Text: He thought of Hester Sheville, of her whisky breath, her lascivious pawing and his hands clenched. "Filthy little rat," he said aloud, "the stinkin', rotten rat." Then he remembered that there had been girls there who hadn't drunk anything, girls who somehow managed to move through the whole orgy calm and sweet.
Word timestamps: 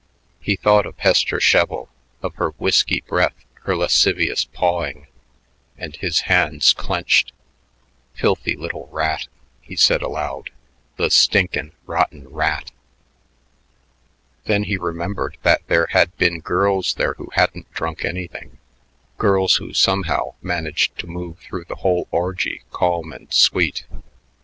He 0.39 0.55
thought 0.55 0.87
of 0.87 0.97
Hester 0.97 1.39
Sheville, 1.39 1.87
of 2.23 2.33
her 2.37 2.55
whisky 2.57 3.01
breath, 3.01 3.35
her 3.65 3.75
lascivious 3.75 4.45
pawing 4.45 5.05
and 5.77 5.95
his 5.95 6.21
hands 6.21 6.73
clenched. 6.73 7.33
"Filthy 8.15 8.55
little 8.55 8.87
rat," 8.91 9.27
he 9.61 9.75
said 9.75 10.01
aloud, 10.01 10.49
"the 10.95 11.11
stinkin', 11.11 11.73
rotten 11.85 12.27
rat." 12.33 12.71
Then 14.45 14.63
he 14.63 14.75
remembered 14.75 15.37
that 15.43 15.67
there 15.67 15.85
had 15.91 16.17
been 16.17 16.39
girls 16.39 16.95
there 16.95 17.13
who 17.19 17.29
hadn't 17.35 17.71
drunk 17.71 18.03
anything, 18.03 18.57
girls 19.19 19.57
who 19.57 19.71
somehow 19.71 20.33
managed 20.41 20.97
to 20.97 21.05
move 21.05 21.37
through 21.37 21.65
the 21.65 21.75
whole 21.75 22.07
orgy 22.09 22.63
calm 22.71 23.13
and 23.13 23.31
sweet. 23.31 23.85